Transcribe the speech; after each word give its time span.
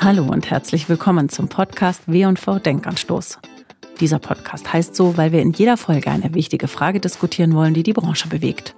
Hallo 0.00 0.22
und 0.22 0.48
herzlich 0.48 0.88
willkommen 0.88 1.28
zum 1.28 1.48
Podcast 1.48 2.02
W&V 2.06 2.60
Denkanstoß. 2.60 3.40
Dieser 3.98 4.20
Podcast 4.20 4.72
heißt 4.72 4.94
so, 4.94 5.16
weil 5.16 5.32
wir 5.32 5.42
in 5.42 5.50
jeder 5.50 5.76
Folge 5.76 6.08
eine 6.08 6.34
wichtige 6.34 6.68
Frage 6.68 7.00
diskutieren 7.00 7.52
wollen, 7.52 7.74
die 7.74 7.82
die 7.82 7.94
Branche 7.94 8.28
bewegt. 8.28 8.76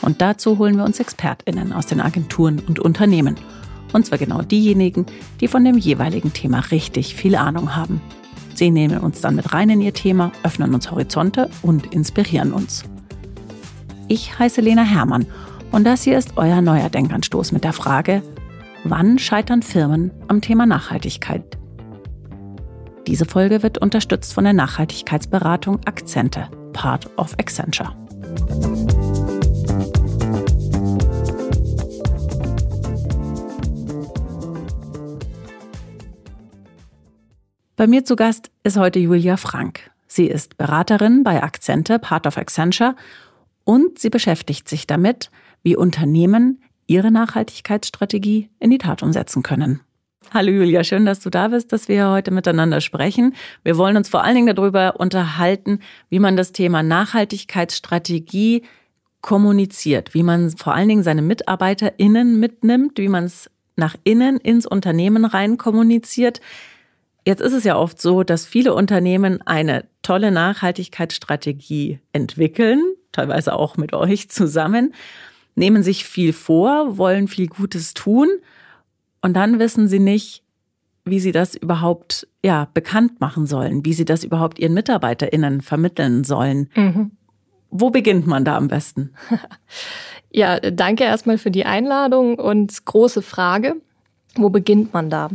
Und 0.00 0.20
dazu 0.20 0.58
holen 0.58 0.76
wir 0.76 0.84
uns 0.84 1.00
ExpertInnen 1.00 1.72
aus 1.72 1.86
den 1.86 2.00
Agenturen 2.00 2.60
und 2.68 2.78
Unternehmen. 2.78 3.34
Und 3.92 4.06
zwar 4.06 4.18
genau 4.18 4.42
diejenigen, 4.42 5.06
die 5.40 5.48
von 5.48 5.64
dem 5.64 5.76
jeweiligen 5.76 6.32
Thema 6.32 6.60
richtig 6.70 7.16
viel 7.16 7.34
Ahnung 7.34 7.74
haben. 7.74 8.00
Sie 8.54 8.70
nehmen 8.70 9.00
uns 9.00 9.20
dann 9.20 9.34
mit 9.34 9.52
rein 9.52 9.70
in 9.70 9.80
ihr 9.80 9.92
Thema, 9.92 10.30
öffnen 10.44 10.72
uns 10.72 10.88
Horizonte 10.92 11.50
und 11.62 11.92
inspirieren 11.92 12.52
uns. 12.52 12.84
Ich 14.06 14.38
heiße 14.38 14.60
Lena 14.60 14.84
Hermann 14.84 15.26
und 15.72 15.82
das 15.82 16.04
hier 16.04 16.16
ist 16.16 16.34
euer 16.36 16.60
neuer 16.60 16.90
Denkanstoß 16.90 17.50
mit 17.50 17.64
der 17.64 17.72
Frage, 17.72 18.22
wann 18.84 19.18
scheitern 19.18 19.62
Firmen 19.62 20.10
am 20.28 20.40
Thema 20.40 20.66
Nachhaltigkeit? 20.66 21.58
Diese 23.06 23.24
Folge 23.24 23.62
wird 23.62 23.78
unterstützt 23.78 24.32
von 24.32 24.44
der 24.44 24.52
Nachhaltigkeitsberatung 24.52 25.80
Akzente, 25.86 26.48
Part 26.72 27.10
of 27.18 27.34
Accenture. 27.38 27.96
Bei 37.76 37.86
mir 37.86 38.04
zu 38.04 38.14
Gast 38.14 38.50
ist 38.62 38.76
heute 38.76 38.98
Julia 38.98 39.36
Frank. 39.38 39.90
Sie 40.06 40.26
ist 40.26 40.58
Beraterin 40.58 41.22
bei 41.24 41.42
Akzente, 41.42 41.98
Part 41.98 42.26
of 42.26 42.36
Accenture, 42.36 42.94
und 43.64 43.98
sie 43.98 44.10
beschäftigt 44.10 44.68
sich 44.68 44.86
damit, 44.86 45.30
wie 45.62 45.76
Unternehmen 45.76 46.60
ihre 46.90 47.12
Nachhaltigkeitsstrategie 47.12 48.50
in 48.58 48.70
die 48.70 48.78
Tat 48.78 49.04
umsetzen 49.04 49.44
können. 49.44 49.80
Hallo 50.34 50.50
Julia, 50.50 50.82
schön, 50.82 51.06
dass 51.06 51.20
du 51.20 51.30
da 51.30 51.48
bist, 51.48 51.72
dass 51.72 51.86
wir 51.86 52.10
heute 52.10 52.32
miteinander 52.32 52.80
sprechen. 52.80 53.34
Wir 53.62 53.78
wollen 53.78 53.96
uns 53.96 54.08
vor 54.08 54.24
allen 54.24 54.34
Dingen 54.34 54.54
darüber 54.54 54.98
unterhalten, 54.98 55.78
wie 56.08 56.18
man 56.18 56.36
das 56.36 56.50
Thema 56.50 56.82
Nachhaltigkeitsstrategie 56.82 58.64
kommuniziert, 59.20 60.14
wie 60.14 60.24
man 60.24 60.50
vor 60.50 60.74
allen 60.74 60.88
Dingen 60.88 61.02
seine 61.04 61.22
MitarbeiterInnen 61.22 62.40
mitnimmt, 62.40 62.98
wie 62.98 63.08
man 63.08 63.24
es 63.24 63.48
nach 63.76 63.94
innen 64.02 64.38
ins 64.38 64.66
Unternehmen 64.66 65.24
rein 65.24 65.58
kommuniziert. 65.58 66.40
Jetzt 67.24 67.40
ist 67.40 67.52
es 67.52 67.62
ja 67.62 67.76
oft 67.76 68.00
so, 68.00 68.24
dass 68.24 68.46
viele 68.46 68.74
Unternehmen 68.74 69.42
eine 69.46 69.84
tolle 70.02 70.32
Nachhaltigkeitsstrategie 70.32 72.00
entwickeln, 72.12 72.82
teilweise 73.12 73.52
auch 73.54 73.76
mit 73.76 73.92
euch 73.92 74.28
zusammen, 74.28 74.92
nehmen 75.54 75.82
sich 75.82 76.04
viel 76.04 76.32
vor, 76.32 76.98
wollen 76.98 77.28
viel 77.28 77.48
Gutes 77.48 77.94
tun 77.94 78.28
und 79.22 79.34
dann 79.34 79.58
wissen 79.58 79.88
sie 79.88 79.98
nicht, 79.98 80.42
wie 81.04 81.20
sie 81.20 81.32
das 81.32 81.54
überhaupt 81.54 82.28
ja 82.44 82.68
bekannt 82.72 83.20
machen 83.20 83.46
sollen, 83.46 83.84
wie 83.84 83.92
sie 83.92 84.04
das 84.04 84.24
überhaupt 84.24 84.58
ihren 84.58 84.74
MitarbeiterInnen 84.74 85.60
vermitteln 85.60 86.24
sollen. 86.24 86.68
Mhm. 86.74 87.12
Wo 87.70 87.90
beginnt 87.90 88.26
man 88.26 88.44
da 88.44 88.56
am 88.56 88.68
besten? 88.68 89.10
Ja, 90.32 90.60
danke 90.60 91.04
erstmal 91.04 91.38
für 91.38 91.50
die 91.50 91.66
Einladung 91.66 92.38
und 92.38 92.84
große 92.84 93.20
Frage. 93.20 93.76
Wo 94.36 94.48
beginnt 94.48 94.94
man 94.94 95.10
da? 95.10 95.28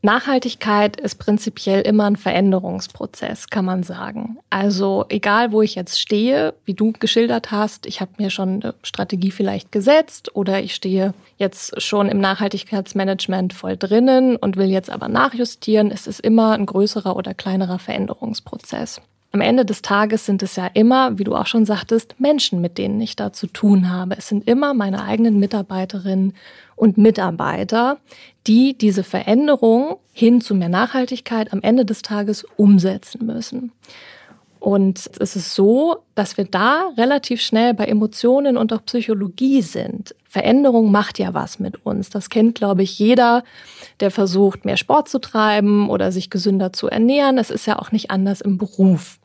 Nachhaltigkeit 0.00 0.98
ist 0.98 1.16
prinzipiell 1.16 1.80
immer 1.80 2.04
ein 2.04 2.16
Veränderungsprozess, 2.16 3.48
kann 3.48 3.64
man 3.64 3.82
sagen. 3.82 4.38
Also 4.48 5.04
egal, 5.08 5.50
wo 5.50 5.60
ich 5.60 5.74
jetzt 5.74 6.00
stehe, 6.00 6.54
wie 6.64 6.74
du 6.74 6.92
geschildert 6.92 7.50
hast, 7.50 7.84
ich 7.84 8.00
habe 8.00 8.12
mir 8.18 8.30
schon 8.30 8.62
eine 8.62 8.74
Strategie 8.82 9.32
vielleicht 9.32 9.72
gesetzt 9.72 10.36
oder 10.36 10.60
ich 10.62 10.74
stehe 10.76 11.14
jetzt 11.36 11.82
schon 11.82 12.08
im 12.08 12.20
Nachhaltigkeitsmanagement 12.20 13.52
voll 13.52 13.76
drinnen 13.76 14.36
und 14.36 14.56
will 14.56 14.70
jetzt 14.70 14.90
aber 14.90 15.08
nachjustieren, 15.08 15.90
es 15.90 16.06
ist 16.06 16.20
immer 16.20 16.52
ein 16.52 16.66
größerer 16.66 17.16
oder 17.16 17.34
kleinerer 17.34 17.80
Veränderungsprozess. 17.80 19.00
Am 19.30 19.42
Ende 19.42 19.66
des 19.66 19.82
Tages 19.82 20.24
sind 20.24 20.42
es 20.42 20.56
ja 20.56 20.68
immer, 20.72 21.18
wie 21.18 21.24
du 21.24 21.34
auch 21.34 21.46
schon 21.46 21.66
sagtest, 21.66 22.18
Menschen, 22.18 22.62
mit 22.62 22.78
denen 22.78 22.98
ich 23.00 23.14
da 23.14 23.30
zu 23.32 23.46
tun 23.46 23.90
habe. 23.90 24.16
Es 24.16 24.28
sind 24.28 24.48
immer 24.48 24.72
meine 24.72 25.02
eigenen 25.02 25.38
Mitarbeiterinnen 25.38 26.32
und 26.76 26.96
Mitarbeiter, 26.96 27.98
die 28.46 28.76
diese 28.76 29.04
Veränderung 29.04 29.96
hin 30.12 30.40
zu 30.40 30.54
mehr 30.54 30.70
Nachhaltigkeit 30.70 31.52
am 31.52 31.60
Ende 31.60 31.84
des 31.84 32.00
Tages 32.00 32.46
umsetzen 32.56 33.26
müssen. 33.26 33.72
Und 34.60 35.10
es 35.20 35.36
ist 35.36 35.54
so, 35.54 35.98
dass 36.14 36.36
wir 36.36 36.44
da 36.44 36.90
relativ 36.96 37.40
schnell 37.40 37.74
bei 37.74 37.84
Emotionen 37.84 38.56
und 38.56 38.72
auch 38.72 38.84
Psychologie 38.84 39.62
sind. 39.62 40.14
Veränderung 40.24 40.90
macht 40.90 41.18
ja 41.18 41.32
was 41.32 41.58
mit 41.58 41.86
uns. 41.86 42.10
Das 42.10 42.28
kennt, 42.28 42.56
glaube 42.56 42.82
ich, 42.82 42.98
jeder, 42.98 43.44
der 44.00 44.10
versucht, 44.10 44.64
mehr 44.64 44.76
Sport 44.76 45.08
zu 45.08 45.20
treiben 45.20 45.88
oder 45.88 46.10
sich 46.10 46.28
gesünder 46.28 46.72
zu 46.72 46.88
ernähren. 46.88 47.38
Es 47.38 47.50
ist 47.50 47.66
ja 47.66 47.78
auch 47.78 47.92
nicht 47.92 48.10
anders 48.10 48.40
im 48.40 48.58
Beruf. 48.58 49.17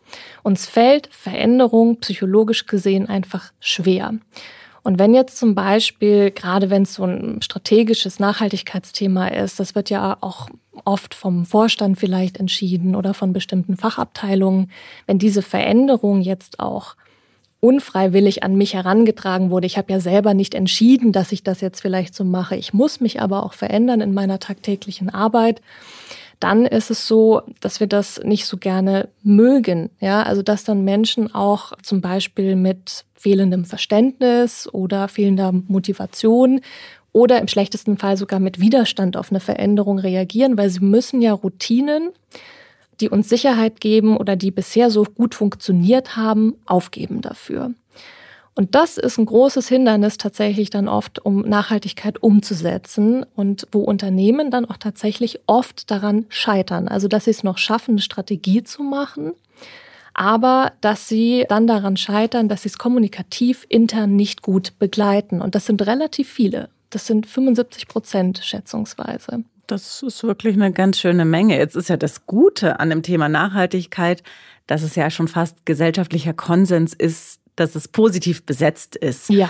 Uns 0.44 0.68
fällt 0.68 1.08
Veränderung 1.12 2.00
psychologisch 2.00 2.66
gesehen 2.66 3.08
einfach 3.08 3.52
schwer. 3.60 4.14
Und 4.84 5.00
wenn 5.00 5.14
jetzt 5.14 5.38
zum 5.38 5.56
Beispiel, 5.56 6.32
gerade 6.32 6.70
wenn 6.70 6.84
es 6.84 6.96
so 6.96 7.06
ein 7.06 7.42
strategisches 7.42 8.20
Nachhaltigkeitsthema 8.20 9.30
ist, 9.30 9.60
das 9.60 9.76
wird 9.76 9.90
ja 9.90 10.18
auch 10.20 10.50
oft 10.84 11.14
vom 11.14 11.46
Vorstand 11.46 11.98
vielleicht 11.98 12.38
entschieden 12.38 12.96
oder 12.96 13.14
von 13.14 13.32
bestimmten 13.32 13.78
Fachabteilungen, 13.78 14.72
wenn 15.08 15.20
diese 15.20 15.42
Veränderung 15.42 16.22
jetzt 16.22 16.60
auch 16.60 16.96
unfreiwillig 17.62 18.44
an 18.44 18.58
mich 18.58 18.74
herangetragen 18.74 19.50
wurde. 19.50 19.68
Ich 19.68 19.78
habe 19.78 19.94
ja 19.94 20.02
selber 20.02 20.34
nicht 20.34 20.54
entschieden, 20.54 21.14
dass 21.14 21.32
ich 21.32 21.44
das 21.44 21.62
jetzt 21.62 21.82
vielleicht 21.82 22.14
so 22.14 22.26
mache. 22.26 22.58
Ich 22.58 22.74
muss 22.74 23.00
mich 23.00 23.22
aber 23.22 23.44
auch 23.44 23.54
verändern 23.54 24.02
in 24.02 24.14
meiner 24.14 24.40
tagtäglichen 24.40 25.10
Arbeit 25.10 25.62
dann 26.44 26.66
ist 26.66 26.92
es 26.92 27.08
so, 27.08 27.42
dass 27.62 27.80
wir 27.80 27.88
das 27.88 28.20
nicht 28.24 28.46
so 28.46 28.58
gerne 28.58 29.08
mögen. 29.24 29.90
Ja, 30.02 30.24
also 30.24 30.42
dass 30.42 30.66
dann 30.66 30.84
Menschen 30.84 31.34
auch 31.34 31.72
zum 31.82 32.02
Beispiel 32.02 32.58
mit 32.58 33.06
fehlendem 33.14 33.64
Verständnis 33.64 34.68
oder 34.72 35.08
fehlender 35.08 35.54
Motivation 35.54 36.60
oder 37.14 37.40
im 37.40 37.48
schlechtesten 37.48 37.98
Fall 37.98 38.18
sogar 38.18 38.42
mit 38.42 38.60
Widerstand 38.60 39.16
auf 39.16 39.32
eine 39.32 39.40
Veränderung 39.40 40.00
reagieren, 40.00 40.58
weil 40.58 40.70
sie 40.70 40.82
müssen 40.82 41.22
ja 41.22 41.32
Routinen, 41.32 42.10
die 43.00 43.10
uns 43.10 43.30
Sicherheit 43.30 43.80
geben 43.80 44.18
oder 44.18 44.36
die 44.36 44.52
bisher 44.52 44.90
so 44.90 45.04
gut 45.04 45.36
funktioniert 45.36 46.18
haben, 46.18 46.56
aufgeben 46.66 47.22
dafür. 47.22 47.74
Und 48.56 48.76
das 48.76 48.98
ist 48.98 49.18
ein 49.18 49.26
großes 49.26 49.68
Hindernis 49.68 50.18
tatsächlich 50.18 50.70
dann 50.70 50.88
oft, 50.88 51.26
um 51.26 51.42
Nachhaltigkeit 51.42 52.22
umzusetzen 52.22 53.26
und 53.36 53.68
wo 53.72 53.82
Unternehmen 53.82 54.52
dann 54.52 54.66
auch 54.66 54.78
tatsächlich 54.78 55.40
oft 55.48 55.90
daran 55.90 56.26
scheitern. 56.30 56.88
Also, 56.88 57.08
dass 57.08 57.26
sie 57.26 57.32
es 57.32 57.44
noch 57.44 57.58
schaffen, 57.58 57.92
eine 57.92 58.02
Strategie 58.02 58.64
zu 58.64 58.84
machen, 58.84 59.34
aber 60.14 60.74
dass 60.82 61.08
sie 61.08 61.46
dann 61.50 61.66
daran 61.66 61.98
scheitern, 61.98 62.48
dass 62.48 62.64
sie 62.64 62.70
es 62.70 62.78
kommunikativ 62.78 63.66
intern 63.70 64.16
nicht 64.16 64.44
gut 64.44 64.78
begleiten. 64.78 65.42
Und 65.42 65.56
das 65.56 65.66
sind 65.66 65.86
relativ 65.88 66.30
viele. 66.30 66.70
Das 66.92 67.08
sind 67.08 67.26
75 67.26 67.88
Prozent 67.88 68.42
schätzungsweise. 68.44 69.44
Das 69.66 70.04
ist 70.04 70.24
wirklich 70.24 70.56
eine 70.56 70.72
ganz 70.72 71.00
schöne 71.00 71.26
Menge. 71.26 71.58
Jetzt 71.58 71.76
ist 71.76 71.90
ja 71.90 71.98
das 71.98 72.28
Gute 72.28 72.80
an 72.80 72.92
dem 72.92 73.02
Thema 73.02 73.30
Nachhaltigkeit, 73.30 74.22
dass 74.68 74.84
es 74.84 74.96
ja 74.96 75.10
schon 75.10 75.28
fast 75.28 75.66
gesellschaftlicher 75.66 76.34
Konsens 76.34 76.94
ist, 76.94 77.40
dass 77.56 77.76
es 77.76 77.88
positiv 77.88 78.46
besetzt 78.46 78.96
ist. 78.96 79.30
Ja. 79.30 79.50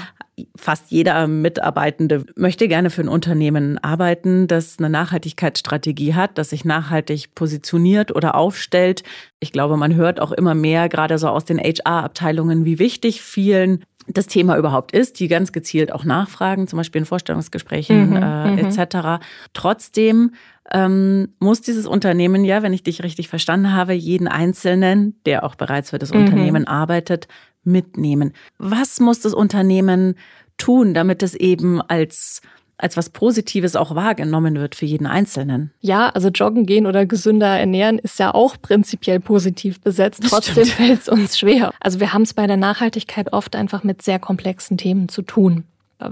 Fast 0.56 0.86
jeder 0.90 1.28
Mitarbeitende 1.28 2.26
möchte 2.36 2.68
gerne 2.68 2.90
für 2.90 3.02
ein 3.02 3.08
Unternehmen 3.08 3.78
arbeiten, 3.78 4.48
das 4.48 4.78
eine 4.80 4.90
Nachhaltigkeitsstrategie 4.90 6.16
hat, 6.16 6.40
das 6.40 6.50
sich 6.50 6.66
nachhaltig 6.66 7.36
positioniert 7.36 8.16
oder 8.16 8.34
aufstellt. 8.34 9.04
Ich 9.40 9.52
glaube, 9.52 9.78
man 9.78 9.94
hört 9.94 10.20
auch 10.20 10.32
immer 10.32 10.56
mehr, 10.56 10.90
gerade 10.90 11.20
so 11.20 11.28
aus 11.28 11.46
den 11.46 11.60
HR-Abteilungen, 11.60 12.66
wie 12.66 12.80
wichtig 12.80 13.22
vielen 13.22 13.84
das 14.08 14.28
Thema 14.28 14.58
überhaupt 14.58 14.92
ist, 14.92 15.20
die 15.20 15.28
ganz 15.28 15.52
gezielt 15.52 15.92
auch 15.92 16.04
nachfragen, 16.04 16.68
zum 16.68 16.78
Beispiel 16.78 17.00
in 17.00 17.06
Vorstellungsgesprächen 17.06 18.12
mhm, 18.12 18.16
äh, 18.18 18.52
mhm. 18.52 18.58
etc. 18.58 19.24
Trotzdem 19.54 20.32
ähm, 20.72 21.30
muss 21.40 21.62
dieses 21.62 21.86
Unternehmen 21.86 22.44
ja, 22.44 22.64
wenn 22.64 22.74
ich 22.74 22.84
dich 22.84 23.04
richtig 23.04 23.30
verstanden 23.30 23.74
habe, 23.74 23.94
jeden 23.94 24.28
Einzelnen, 24.28 25.20
der 25.26 25.44
auch 25.44 25.56
bereits 25.56 25.92
für 25.92 26.00
das 26.00 26.14
mhm. 26.14 26.22
Unternehmen 26.22 26.68
arbeitet, 26.68 27.28
mitnehmen. 27.64 28.34
Was 28.58 29.00
muss 29.00 29.20
das 29.20 29.34
Unternehmen 29.34 30.16
tun, 30.58 30.94
damit 30.94 31.24
es 31.24 31.36
eben 31.36 31.82
als 31.82 32.42
als 32.78 32.98
was 32.98 33.10
Positives 33.10 33.76
auch 33.76 33.96
wahrgenommen 33.96 34.56
wird 34.56 34.76
für 34.76 34.86
jeden 34.86 35.08
Einzelnen. 35.08 35.72
Ja, 35.80 36.10
also 36.10 36.30
joggen 36.30 36.66
gehen 36.66 36.86
oder 36.86 37.06
gesünder 37.06 37.48
ernähren 37.48 37.98
ist 38.00 38.20
ja 38.20 38.34
auch 38.34 38.58
prinzipiell 38.62 39.20
positiv 39.20 39.80
besetzt. 39.80 40.24
Trotzdem 40.28 40.66
fällt 40.66 41.02
es 41.02 41.08
uns 41.08 41.38
schwer. 41.38 41.72
Also 41.80 42.00
wir 42.00 42.14
haben 42.14 42.24
es 42.24 42.34
bei 42.34 42.46
der 42.46 42.58
Nachhaltigkeit 42.58 43.32
oft 43.32 43.56
einfach 43.56 43.84
mit 43.84 44.02
sehr 44.02 44.20
komplexen 44.20 44.78
Themen 44.78 45.08
zu 45.08 45.22
tun. 45.22 45.64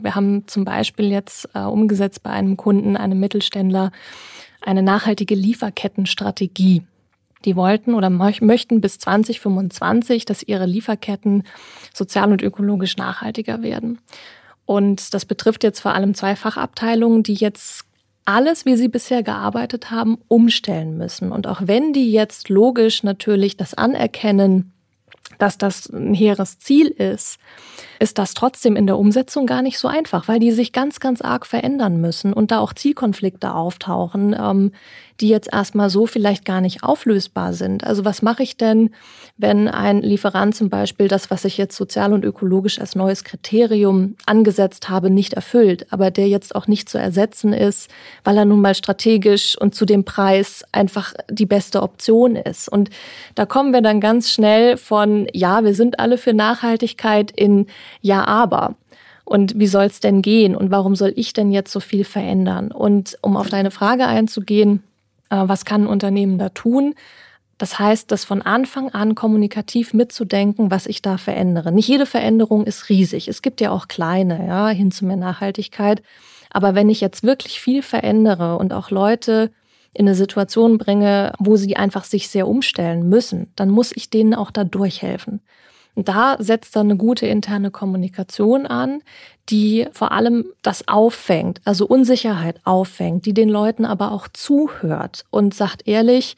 Wir 0.01 0.15
haben 0.15 0.47
zum 0.47 0.63
Beispiel 0.63 1.11
jetzt 1.11 1.49
äh, 1.53 1.59
umgesetzt 1.59 2.23
bei 2.23 2.29
einem 2.29 2.55
Kunden, 2.55 2.95
einem 2.95 3.19
Mittelständler, 3.19 3.91
eine 4.61 4.83
nachhaltige 4.83 5.35
Lieferkettenstrategie. 5.35 6.83
Die 7.45 7.55
wollten 7.55 7.93
oder 7.93 8.09
möchten 8.09 8.81
bis 8.81 8.99
2025, 8.99 10.25
dass 10.25 10.43
ihre 10.43 10.65
Lieferketten 10.65 11.43
sozial 11.93 12.31
und 12.31 12.41
ökologisch 12.41 12.97
nachhaltiger 12.97 13.61
werden. 13.61 13.99
Und 14.65 15.13
das 15.13 15.25
betrifft 15.25 15.63
jetzt 15.63 15.79
vor 15.79 15.93
allem 15.93 16.13
zwei 16.13 16.35
Fachabteilungen, 16.35 17.23
die 17.23 17.33
jetzt 17.33 17.85
alles, 18.25 18.65
wie 18.65 18.75
sie 18.75 18.87
bisher 18.87 19.23
gearbeitet 19.23 19.91
haben, 19.91 20.17
umstellen 20.27 20.97
müssen. 20.97 21.31
Und 21.31 21.47
auch 21.47 21.61
wenn 21.65 21.91
die 21.91 22.11
jetzt 22.11 22.49
logisch 22.49 23.03
natürlich 23.03 23.57
das 23.57 23.73
anerkennen, 23.73 24.73
dass 25.37 25.57
das 25.57 25.89
ein 25.89 26.13
hehres 26.13 26.59
Ziel 26.59 26.87
ist, 26.87 27.39
ist 27.99 28.17
das 28.17 28.33
trotzdem 28.33 28.75
in 28.75 28.85
der 28.85 28.97
Umsetzung 28.97 29.47
gar 29.47 29.61
nicht 29.61 29.79
so 29.79 29.87
einfach, 29.87 30.27
weil 30.27 30.39
die 30.39 30.51
sich 30.51 30.71
ganz, 30.71 30.99
ganz 30.99 31.21
arg 31.21 31.47
verändern 31.47 31.99
müssen 31.99 32.31
und 32.31 32.51
da 32.51 32.59
auch 32.59 32.73
Zielkonflikte 32.73 33.53
auftauchen, 33.53 34.35
ähm, 34.39 34.71
die 35.21 35.29
jetzt 35.29 35.53
erstmal 35.53 35.89
so 35.89 36.07
vielleicht 36.07 36.45
gar 36.45 36.61
nicht 36.61 36.83
auflösbar 36.83 37.53
sind. 37.53 37.85
Also 37.85 38.03
was 38.03 38.21
mache 38.21 38.43
ich 38.43 38.57
denn, 38.57 38.89
wenn 39.37 39.67
ein 39.67 40.01
Lieferant 40.01 40.55
zum 40.55 40.69
Beispiel 40.69 41.07
das, 41.07 41.31
was 41.31 41.45
ich 41.45 41.57
jetzt 41.57 41.75
sozial 41.77 42.13
und 42.13 42.25
ökologisch 42.25 42.79
als 42.79 42.95
neues 42.95 43.23
Kriterium 43.23 44.15
angesetzt 44.25 44.89
habe, 44.89 45.09
nicht 45.09 45.33
erfüllt, 45.33 45.87
aber 45.91 46.11
der 46.11 46.27
jetzt 46.27 46.55
auch 46.55 46.67
nicht 46.67 46.89
zu 46.89 46.97
ersetzen 46.97 47.53
ist, 47.53 47.89
weil 48.23 48.37
er 48.37 48.45
nun 48.45 48.61
mal 48.61 48.75
strategisch 48.75 49.57
und 49.57 49.75
zu 49.75 49.85
dem 49.85 50.03
Preis 50.03 50.63
einfach 50.71 51.13
die 51.29 51.45
beste 51.45 51.81
Option 51.81 52.35
ist. 52.35 52.67
Und 52.67 52.89
da 53.35 53.45
kommen 53.45 53.73
wir 53.73 53.81
dann 53.81 54.01
ganz 54.01 54.31
schnell 54.31 54.77
von, 54.77 55.27
ja, 55.33 55.63
wir 55.63 55.75
sind 55.75 55.99
alle 55.99 56.17
für 56.17 56.33
Nachhaltigkeit 56.33 57.31
in 57.31 57.67
ja, 58.01 58.25
aber. 58.25 58.75
Und 59.23 59.57
wie 59.57 59.67
soll 59.67 59.85
es 59.85 60.01
denn 60.01 60.21
gehen? 60.21 60.55
Und 60.55 60.71
warum 60.71 60.95
soll 60.95 61.13
ich 61.15 61.31
denn 61.31 61.51
jetzt 61.51 61.71
so 61.71 61.79
viel 61.79 62.03
verändern? 62.03 62.71
Und 62.71 63.17
um 63.21 63.37
auf 63.37 63.49
deine 63.49 63.71
Frage 63.71 64.05
einzugehen, 64.05 64.83
was 65.31 65.65
kann 65.65 65.83
ein 65.83 65.87
Unternehmen 65.87 66.37
da 66.37 66.49
tun? 66.49 66.95
Das 67.57 67.77
heißt, 67.77 68.11
das 68.11 68.23
von 68.23 68.41
Anfang 68.41 68.89
an 68.89 69.13
kommunikativ 69.13 69.93
mitzudenken, 69.93 70.71
was 70.71 70.87
ich 70.87 71.03
da 71.03 71.17
verändere. 71.17 71.71
Nicht 71.71 71.87
jede 71.87 72.07
Veränderung 72.07 72.65
ist 72.65 72.89
riesig. 72.89 73.27
Es 73.27 73.43
gibt 73.43 73.61
ja 73.61 73.69
auch 73.69 73.87
kleine, 73.87 74.47
ja, 74.47 74.69
hin 74.69 74.91
zu 74.91 75.05
mehr 75.05 75.15
Nachhaltigkeit. 75.15 76.01
Aber 76.49 76.73
wenn 76.73 76.89
ich 76.89 77.01
jetzt 77.01 77.23
wirklich 77.23 77.61
viel 77.61 77.83
verändere 77.83 78.57
und 78.57 78.73
auch 78.73 78.89
Leute 78.89 79.51
in 79.93 80.07
eine 80.07 80.15
Situation 80.15 80.77
bringe, 80.77 81.33
wo 81.37 81.55
sie 81.55 81.75
einfach 81.75 82.03
sich 82.03 82.29
sehr 82.29 82.47
umstellen 82.47 83.07
müssen, 83.09 83.51
dann 83.55 83.69
muss 83.69 83.91
ich 83.95 84.09
denen 84.09 84.33
auch 84.33 84.49
da 84.49 84.63
durchhelfen. 84.63 85.41
Und 85.95 86.07
da 86.07 86.37
setzt 86.39 86.75
dann 86.75 86.87
eine 86.87 86.97
gute 86.97 87.27
interne 87.27 87.71
Kommunikation 87.71 88.65
an, 88.65 89.01
die 89.49 89.87
vor 89.91 90.11
allem 90.11 90.45
das 90.61 90.87
auffängt, 90.87 91.61
also 91.65 91.85
Unsicherheit 91.85 92.61
auffängt, 92.63 93.25
die 93.25 93.33
den 93.33 93.49
Leuten 93.49 93.85
aber 93.85 94.11
auch 94.11 94.27
zuhört 94.29 95.25
und 95.29 95.53
sagt 95.53 95.87
ehrlich, 95.87 96.37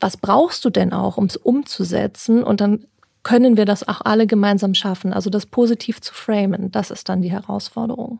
was 0.00 0.16
brauchst 0.16 0.64
du 0.64 0.70
denn 0.70 0.92
auch, 0.92 1.16
um 1.16 1.26
es 1.26 1.36
umzusetzen? 1.36 2.42
Und 2.42 2.60
dann 2.60 2.84
können 3.22 3.56
wir 3.56 3.64
das 3.64 3.86
auch 3.86 4.00
alle 4.00 4.26
gemeinsam 4.26 4.74
schaffen. 4.74 5.12
Also 5.12 5.30
das 5.30 5.46
positiv 5.46 6.00
zu 6.00 6.12
framen, 6.12 6.70
das 6.72 6.90
ist 6.90 7.08
dann 7.08 7.22
die 7.22 7.30
Herausforderung. 7.30 8.18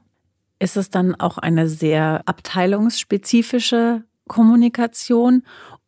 Ist 0.58 0.76
es 0.76 0.90
dann 0.90 1.16
auch 1.16 1.38
eine 1.38 1.68
sehr 1.68 2.22
abteilungsspezifische 2.24 4.04
Kommunikation 4.28 5.42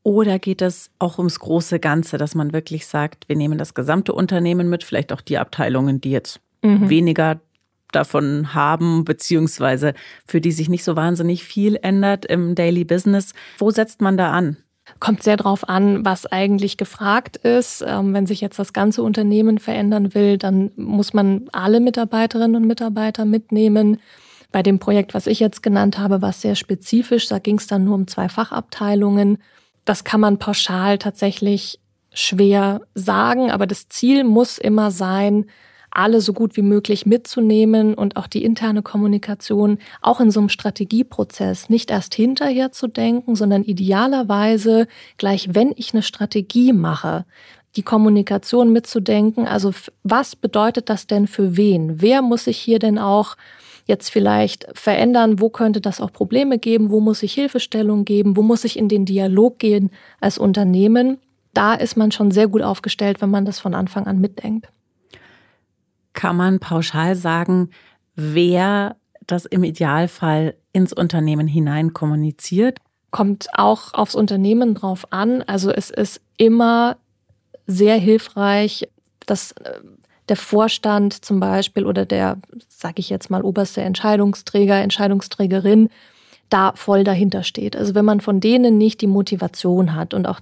oder 0.05 0.39
geht 0.39 0.63
es 0.63 0.91
auch 1.01 1.19
ums 1.19 1.41
große 1.41 1.81
Ganze, 1.81 2.19
dass 2.19 2.37
man 2.37 2.53
wirklich 2.53 2.87
sagt, 2.87 3.29
wir 3.29 3.37
nehmen 3.37 3.59
das 3.59 3.75
gesamte 3.75 4.13
Unternehmen 4.13 4.69
mit, 4.69 4.85
vielleicht 4.85 5.13
auch 5.13 5.23
die 5.23 5.39
Abteilungen, 5.39 6.01
die 6.01 6.11
jetzt 6.11 6.41
mhm. 6.63 6.89
weniger 6.89 7.41
davon 7.91 8.55
haben, 8.55 9.05
beziehungsweise 9.05 9.95
für 10.27 10.41
die 10.41 10.53
sich 10.53 10.69
nicht 10.69 10.85
so 10.85 10.95
wahnsinnig 10.95 11.45
viel 11.45 11.79
ändert 11.81 12.27
im 12.27 12.55
Daily 12.55 12.85
Business. 12.85 13.33
Wo 13.59 13.71
setzt 13.71 14.03
man 14.03 14.17
da 14.17 14.31
an? 14.31 14.59
Kommt 15.01 15.23
sehr 15.23 15.39
darauf 15.39 15.67
an, 15.67 16.05
was 16.05 16.27
eigentlich 16.27 16.77
gefragt 16.77 17.39
ist. 17.39 17.83
Ähm, 17.87 18.13
wenn 18.13 18.27
sich 18.27 18.43
jetzt 18.43 18.59
das 18.59 18.75
ganze 18.75 19.03
Unternehmen 19.03 19.59
verändern 19.59 20.15
will, 20.15 20.37
dann 20.37 20.71
muss 20.77 21.15
man 21.15 21.49
alle 21.53 21.81
Mitarbeiterinnen 21.81 22.57
und 22.57 22.67
Mitarbeiter 22.67 23.25
mitnehmen. 23.25 23.99
Bei 24.53 24.63
dem 24.63 24.79
Projekt, 24.79 25.15
was 25.15 25.27
ich 25.27 25.41
jetzt 25.41 25.63
genannt 25.63 25.99
habe, 25.99 26.21
war 26.21 26.31
es 26.31 26.43
sehr 26.43 26.57
spezifisch. 26.57 27.29
Da 27.29 27.39
ging 27.39 27.57
es 27.57 27.67
dann 27.67 27.85
nur 27.85 27.95
um 27.95 28.07
zwei 28.07 28.29
Fachabteilungen 28.29 29.39
das 29.85 30.05
kann 30.05 30.21
man 30.21 30.39
pauschal 30.39 30.99
tatsächlich 30.99 31.81
schwer 32.13 32.83
sagen, 32.95 33.51
aber 33.51 33.67
das 33.67 33.89
Ziel 33.89 34.25
muss 34.25 34.59
immer 34.59 34.91
sein, 34.91 35.47
alle 35.95 36.21
so 36.21 36.33
gut 36.33 36.57
wie 36.57 36.63
möglich 36.63 37.07
mitzunehmen 37.07 37.95
und 37.95 38.17
auch 38.17 38.27
die 38.27 38.45
interne 38.45 38.83
Kommunikation 38.83 39.79
auch 40.03 40.21
in 40.21 40.31
so 40.31 40.41
einem 40.41 40.49
Strategieprozess 40.49 41.71
nicht 41.71 41.91
erst 41.91 42.15
hinterher 42.15 42.73
zu 42.73 42.89
denken, 42.89 43.37
sondern 43.37 43.63
idealerweise 43.63 44.89
gleich, 45.19 45.51
wenn 45.53 45.73
ich 45.77 45.95
eine 45.95 46.03
Strategie 46.03 46.73
mache, 46.73 47.25
die 47.77 47.83
Kommunikation 47.83 48.73
mitzudenken. 48.73 49.47
Also 49.47 49.73
was 50.03 50.35
bedeutet 50.37 50.91
das 50.91 51.07
denn 51.07 51.29
für 51.29 51.57
wen? 51.57 52.01
Wer 52.01 52.23
muss 52.23 52.45
sich 52.45 52.59
hier 52.59 52.81
denn 52.81 52.99
auch 52.99 53.37
jetzt 53.87 54.11
vielleicht 54.11 54.67
verändern? 54.75 55.41
Wo 55.41 55.51
könnte 55.51 55.81
das 55.81 56.01
auch 56.01 56.13
Probleme 56.13 56.59
geben? 56.59 56.91
Wo 56.91 57.01
muss 57.01 57.23
ich 57.23 57.35
Hilfestellung 57.35 58.05
geben? 58.05 58.37
Wo 58.37 58.43
muss 58.43 58.65
ich 58.65 58.79
in 58.79 58.89
den 58.89 59.05
Dialog 59.05 59.59
gehen 59.59 59.91
als 60.21 60.39
Unternehmen? 60.39 61.19
Da 61.53 61.75
ist 61.75 61.97
man 61.97 62.11
schon 62.11 62.31
sehr 62.31 62.49
gut 62.49 62.63
aufgestellt, 62.63 63.21
wenn 63.21 63.31
man 63.31 63.45
das 63.45 63.61
von 63.61 63.75
Anfang 63.75 64.07
an 64.07 64.21
mitdenkt. 64.21 64.69
Kann 66.13 66.37
man 66.37 66.61
pauschal 66.61 67.15
sagen, 67.15 67.71
wer 68.15 68.97
das 69.27 69.45
im 69.47 69.65
Idealfall 69.65 70.55
ins 70.73 70.93
Unternehmen 70.93 71.47
hinein 71.47 71.93
kommuniziert? 71.93 72.79
Kommt 73.11 73.47
auch 73.53 73.95
aufs 73.95 74.15
Unternehmen 74.15 74.75
drauf 74.75 75.07
an. 75.11 75.43
Also 75.43 75.71
es 75.71 75.91
ist 75.91 76.21
immer 76.37 76.97
sehr 77.67 77.97
hilfreich, 77.97 78.89
dass 79.27 79.53
äh, 79.53 79.81
der 80.29 80.37
Vorstand 80.37 81.25
zum 81.25 81.41
Beispiel 81.41 81.87
oder 81.87 82.07
der, 82.07 82.39
sage 82.69 82.97
ich 82.99 83.11
jetzt 83.11 83.31
mal, 83.31 83.43
oberste 83.43 83.83
Entscheidungsträger, 83.83 84.77
Entscheidungsträgerin 84.77 85.91
da 86.51 86.73
voll 86.77 87.05
dahinter 87.05 87.43
steht. 87.43 87.77
Also 87.77 87.95
wenn 87.95 88.05
man 88.05 88.21
von 88.21 88.41
denen 88.41 88.79
nicht 88.79 89.01
die 89.01 89.07
Motivation 89.07 89.95
hat 89.95 90.15
und 90.15 90.27
auch 90.27 90.41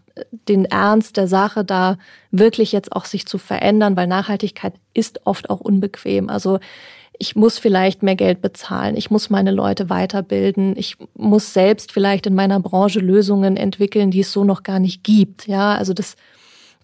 den 0.49 0.65
Ernst 0.67 1.17
der 1.17 1.27
Sache 1.27 1.65
da 1.65 1.97
wirklich 2.31 2.73
jetzt 2.73 2.93
auch 2.93 3.05
sich 3.05 3.27
zu 3.27 3.39
verändern, 3.39 3.97
weil 3.97 4.07
Nachhaltigkeit 4.07 4.75
ist 4.95 5.21
oft 5.25 5.49
auch 5.49 5.61
unbequem. 5.61 6.29
Also 6.29 6.59
ich 7.19 7.37
muss 7.37 7.59
vielleicht 7.59 8.03
mehr 8.03 8.17
Geld 8.17 8.43
bezahlen, 8.43 8.97
ich 8.97 9.11
muss 9.11 9.31
meine 9.31 9.53
Leute 9.53 9.89
weiterbilden, 9.89 10.75
ich 10.77 10.97
muss 11.15 11.53
selbst 11.53 11.93
vielleicht 11.93 12.27
in 12.27 12.35
meiner 12.35 12.59
Branche 12.59 12.99
Lösungen 12.99 13.57
entwickeln, 13.57 14.11
die 14.11 14.21
es 14.21 14.33
so 14.33 14.45
noch 14.45 14.65
gar 14.65 14.81
nicht 14.81 15.05
gibt. 15.05 15.47
Ja, 15.47 15.75
also 15.77 15.95
das 15.95 16.17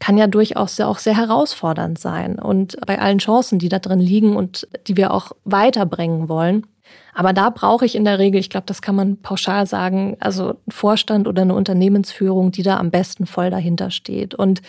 kann 0.00 0.16
ja 0.16 0.26
durchaus 0.26 0.78
auch 0.80 0.98
sehr 0.98 1.16
herausfordernd 1.16 1.98
sein 1.98 2.38
und 2.38 2.76
bei 2.86 2.98
allen 3.00 3.18
Chancen, 3.18 3.58
die 3.58 3.68
da 3.68 3.78
drin 3.78 4.00
liegen 4.00 4.36
und 4.36 4.68
die 4.86 4.96
wir 4.96 5.12
auch 5.12 5.32
weiterbringen 5.44 6.28
wollen. 6.28 6.66
Aber 7.14 7.32
da 7.32 7.50
brauche 7.50 7.84
ich 7.84 7.96
in 7.96 8.04
der 8.04 8.18
Regel, 8.18 8.40
ich 8.40 8.48
glaube, 8.48 8.66
das 8.66 8.80
kann 8.80 8.94
man 8.94 9.16
pauschal 9.20 9.66
sagen, 9.66 10.16
also 10.20 10.54
Vorstand 10.68 11.26
oder 11.26 11.42
eine 11.42 11.54
Unternehmensführung, 11.54 12.52
die 12.52 12.62
da 12.62 12.78
am 12.78 12.90
besten 12.90 13.26
voll 13.26 13.50
dahinter 13.50 13.90
steht. 13.90 14.34
Und 14.34 14.62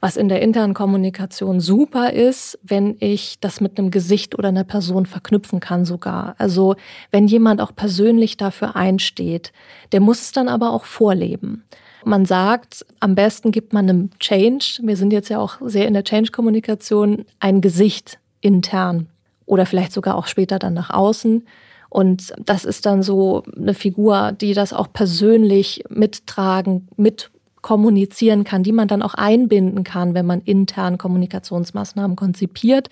was 0.00 0.16
in 0.16 0.28
der 0.28 0.40
internen 0.40 0.74
Kommunikation 0.74 1.60
super 1.60 2.12
ist, 2.12 2.58
wenn 2.62 2.96
ich 3.00 3.40
das 3.40 3.60
mit 3.60 3.78
einem 3.78 3.90
Gesicht 3.90 4.38
oder 4.38 4.48
einer 4.48 4.64
Person 4.64 5.06
verknüpfen 5.06 5.58
kann 5.58 5.84
sogar. 5.84 6.36
Also 6.38 6.76
wenn 7.10 7.26
jemand 7.26 7.60
auch 7.60 7.74
persönlich 7.74 8.36
dafür 8.36 8.76
einsteht, 8.76 9.52
der 9.90 10.00
muss 10.00 10.20
es 10.20 10.32
dann 10.32 10.48
aber 10.48 10.72
auch 10.72 10.84
vorleben. 10.84 11.64
Man 12.04 12.24
sagt, 12.24 12.86
am 13.00 13.14
besten 13.14 13.50
gibt 13.50 13.72
man 13.72 13.88
einem 13.88 14.10
Change, 14.18 14.80
wir 14.82 14.96
sind 14.96 15.12
jetzt 15.12 15.28
ja 15.28 15.38
auch 15.38 15.56
sehr 15.60 15.88
in 15.88 15.94
der 15.94 16.04
Change-Kommunikation, 16.04 17.24
ein 17.40 17.60
Gesicht 17.60 18.18
intern 18.40 19.08
oder 19.46 19.66
vielleicht 19.66 19.92
sogar 19.92 20.16
auch 20.16 20.26
später 20.26 20.58
dann 20.58 20.74
nach 20.74 20.90
außen. 20.90 21.46
Und 21.90 22.34
das 22.38 22.64
ist 22.64 22.86
dann 22.86 23.02
so 23.02 23.42
eine 23.56 23.74
Figur, 23.74 24.32
die 24.32 24.52
das 24.54 24.72
auch 24.72 24.92
persönlich 24.92 25.82
mittragen, 25.88 26.88
mit 26.96 27.30
kommunizieren 27.62 28.44
kann, 28.44 28.62
die 28.62 28.72
man 28.72 28.88
dann 28.88 29.02
auch 29.02 29.14
einbinden 29.14 29.84
kann, 29.84 30.14
wenn 30.14 30.26
man 30.26 30.42
intern 30.42 30.98
Kommunikationsmaßnahmen 30.98 32.16
konzipiert 32.16 32.88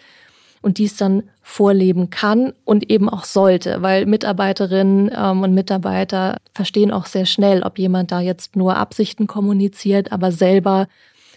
und 0.67 0.79
dies 0.79 0.97
dann 0.97 1.23
vorleben 1.43 2.11
kann 2.11 2.53
und 2.65 2.91
eben 2.91 3.09
auch 3.09 3.25
sollte, 3.25 3.83
weil 3.83 4.05
Mitarbeiterinnen 4.05 5.13
ähm, 5.17 5.43
und 5.45 5.55
Mitarbeiter 5.55 6.39
verstehen 6.53 6.91
auch 6.91 7.07
sehr 7.07 7.25
schnell, 7.25 7.63
ob 7.63 7.79
jemand 7.79 8.11
da 8.11 8.19
jetzt 8.19 8.57
nur 8.57 8.77
Absichten 8.77 9.29
kommuniziert, 9.29 10.11
aber 10.11 10.33
selber 10.33 10.89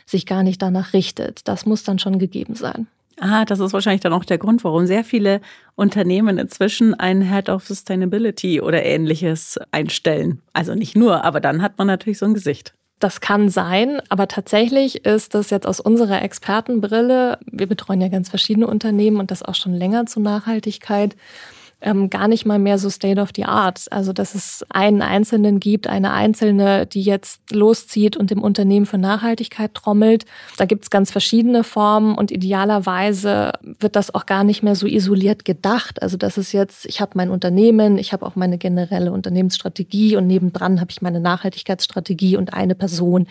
sich 0.08 0.26
gar 0.26 0.42
nicht 0.42 0.64
danach 0.64 0.94
richtet. 0.94 1.48
Das 1.48 1.68
muss 1.68 1.84
dann 1.84 2.00
schon 2.00 2.18
gegeben 2.18 2.56
sein. 2.56 2.88
Ah, 3.20 3.46
das 3.46 3.60
ist 3.60 3.72
wahrscheinlich 3.72 4.02
dann 4.02 4.14
auch 4.14 4.26
der 4.26 4.40
Grund, 4.40 4.64
warum 4.64 4.88
sehr 4.88 5.04
viele 5.04 5.42
Unternehmen 5.76 6.40
inzwischen 6.40 6.96
einen 6.96 7.22
Head 7.22 7.50
of 7.50 7.68
Sustainability 7.68 8.62
oder 8.62 8.84
ähnliches 8.84 9.60
einstellen. 9.72 10.42
Also 10.54 10.74
nicht 10.74 10.98
nur, 10.98 11.24
aber 11.24 11.40
dann 11.40 11.62
hat 11.62 11.78
man 11.78 11.86
natürlich 11.86 12.18
so 12.18 12.26
ein 12.26 12.34
Gesicht. 12.34 12.74
Das 13.00 13.22
kann 13.22 13.50
sein, 13.50 14.02
aber 14.10 14.28
tatsächlich 14.28 15.06
ist 15.06 15.34
das 15.34 15.52
jetzt 15.52 15.66
aus 15.66 15.80
unserer 15.80 16.22
Expertenbrille, 16.22 17.40
wir 17.50 17.68
betreuen 17.68 18.02
ja 18.02 18.10
ganz 18.10 18.28
verschiedene 18.28 18.68
Unternehmen 18.68 19.18
und 19.18 19.32
das 19.32 19.42
auch 19.42 19.56
schon 19.56 19.74
länger 19.74 20.06
zur 20.06 20.22
Nachhaltigkeit, 20.22 21.16
ähm, 21.82 22.10
gar 22.10 22.28
nicht 22.28 22.46
mal 22.46 22.60
mehr 22.60 22.78
so 22.78 22.90
State 22.90 23.22
of 23.22 23.30
the 23.36 23.46
Art. 23.46 23.86
Also 23.92 24.14
dass 24.14 24.36
es 24.36 24.66
einen 24.70 25.02
Einzelnen 25.02 25.60
gibt, 25.60 25.88
eine 25.88 26.12
Einzelne, 26.12 26.86
die 26.86 27.02
jetzt 27.02 27.52
loszieht 27.52 28.18
und 28.18 28.32
im 28.32 28.42
Unternehmen 28.42 28.86
für 28.86 28.98
Nachhaltigkeit 28.98 29.74
trommelt. 29.74 30.26
Da 30.58 30.66
gibt 30.66 30.84
es 30.84 30.90
ganz 30.90 31.12
verschiedene 31.12 31.64
Formen 31.64 32.16
und 32.16 32.32
idealerweise 32.32 33.54
wird 33.80 33.96
das 33.96 34.14
auch 34.14 34.26
gar 34.26 34.44
nicht 34.44 34.62
mehr 34.62 34.76
so 34.76 34.88
isoliert 34.88 35.46
gedacht. 35.46 36.02
Also 36.02 36.18
das 36.18 36.38
ist 36.38 36.52
jetzt, 36.52 36.86
ich 36.86 37.00
habe 37.00 37.12
mein 37.16 37.30
Unternehmen, 37.30 37.98
ich 37.98 38.12
habe 38.12 38.26
auch 38.26 38.36
meine 38.36 38.58
generelle 38.58 39.12
Unternehmensstrategie 39.12 40.18
und 40.18 40.28
nebendran 40.28 40.82
habe 40.82 40.92
ich 40.92 41.02
meine 41.02 41.20
Nachhaltigkeitsstrategie 41.20 42.36
und 42.36 42.54
eine 42.54 42.76
Person, 42.76 43.28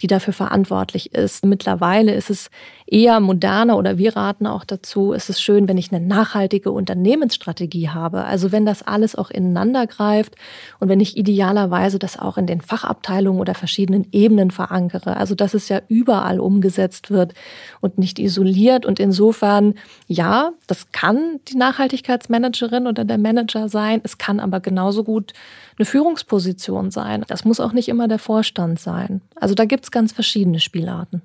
die 0.00 0.06
dafür 0.06 0.32
verantwortlich 0.32 1.14
ist. 1.14 1.44
Mittlerweile 1.44 2.14
ist 2.14 2.30
es 2.30 2.50
eher 2.86 3.20
moderner 3.20 3.76
oder 3.76 3.98
wir 3.98 4.16
raten 4.16 4.46
auch 4.46 4.64
dazu, 4.64 5.12
ist 5.12 5.28
es 5.28 5.40
schön, 5.40 5.68
wenn 5.68 5.78
ich 5.78 5.92
eine 5.92 6.04
nachhaltige 6.04 6.70
Unternehmensstrategie 6.70 7.87
habe. 7.94 8.24
Also 8.24 8.52
wenn 8.52 8.66
das 8.66 8.82
alles 8.82 9.14
auch 9.14 9.30
ineinander 9.30 9.86
greift 9.86 10.34
und 10.78 10.88
wenn 10.88 11.00
ich 11.00 11.16
idealerweise 11.16 11.98
das 11.98 12.18
auch 12.18 12.38
in 12.38 12.46
den 12.46 12.60
Fachabteilungen 12.60 13.40
oder 13.40 13.54
verschiedenen 13.54 14.06
Ebenen 14.12 14.50
verankere. 14.50 15.16
Also 15.16 15.34
dass 15.34 15.54
es 15.54 15.68
ja 15.68 15.80
überall 15.88 16.40
umgesetzt 16.40 17.10
wird 17.10 17.34
und 17.80 17.98
nicht 17.98 18.18
isoliert. 18.18 18.86
Und 18.86 19.00
insofern, 19.00 19.74
ja, 20.06 20.52
das 20.66 20.92
kann 20.92 21.40
die 21.48 21.56
Nachhaltigkeitsmanagerin 21.56 22.86
oder 22.86 23.04
der 23.04 23.18
Manager 23.18 23.68
sein. 23.68 24.00
Es 24.04 24.18
kann 24.18 24.40
aber 24.40 24.60
genauso 24.60 25.04
gut 25.04 25.32
eine 25.78 25.86
Führungsposition 25.86 26.90
sein. 26.90 27.24
Das 27.28 27.44
muss 27.44 27.60
auch 27.60 27.72
nicht 27.72 27.88
immer 27.88 28.08
der 28.08 28.18
Vorstand 28.18 28.80
sein. 28.80 29.20
Also 29.36 29.54
da 29.54 29.64
gibt 29.64 29.84
es 29.84 29.90
ganz 29.90 30.12
verschiedene 30.12 30.60
Spielarten. 30.60 31.22